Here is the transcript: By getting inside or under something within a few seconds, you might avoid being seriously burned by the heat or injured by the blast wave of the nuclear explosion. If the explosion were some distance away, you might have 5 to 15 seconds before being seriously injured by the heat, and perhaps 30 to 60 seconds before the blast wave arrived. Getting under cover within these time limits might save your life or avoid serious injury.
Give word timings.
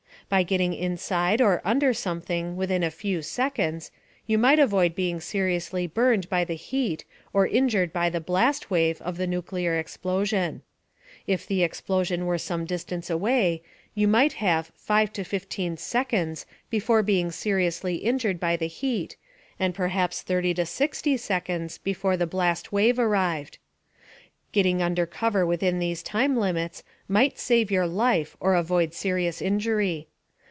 By 0.29 0.43
getting 0.43 0.73
inside 0.73 1.41
or 1.41 1.61
under 1.65 1.93
something 1.93 2.55
within 2.55 2.83
a 2.83 2.89
few 2.89 3.21
seconds, 3.21 3.91
you 4.25 4.37
might 4.37 4.59
avoid 4.59 4.95
being 4.95 5.19
seriously 5.19 5.87
burned 5.87 6.29
by 6.29 6.45
the 6.45 6.53
heat 6.53 7.03
or 7.33 7.45
injured 7.45 7.91
by 7.91 8.09
the 8.09 8.21
blast 8.21 8.71
wave 8.71 9.01
of 9.01 9.17
the 9.17 9.27
nuclear 9.27 9.77
explosion. 9.77 10.61
If 11.27 11.45
the 11.45 11.63
explosion 11.63 12.25
were 12.25 12.37
some 12.37 12.63
distance 12.63 13.09
away, 13.09 13.61
you 13.93 14.07
might 14.07 14.31
have 14.33 14.71
5 14.73 15.11
to 15.11 15.25
15 15.25 15.75
seconds 15.75 16.45
before 16.69 17.03
being 17.03 17.29
seriously 17.29 17.95
injured 17.95 18.39
by 18.39 18.55
the 18.55 18.67
heat, 18.69 19.17
and 19.59 19.75
perhaps 19.75 20.21
30 20.21 20.53
to 20.53 20.65
60 20.65 21.17
seconds 21.17 21.77
before 21.77 22.15
the 22.15 22.25
blast 22.25 22.71
wave 22.71 22.97
arrived. 22.97 23.57
Getting 24.53 24.81
under 24.81 25.05
cover 25.05 25.45
within 25.45 25.79
these 25.79 26.01
time 26.01 26.37
limits 26.37 26.83
might 27.09 27.37
save 27.37 27.69
your 27.69 27.85
life 27.85 28.37
or 28.39 28.55
avoid 28.55 28.93
serious 28.93 29.41
injury. 29.41 30.07